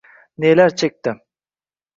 [0.45, 1.15] Nelar chekdi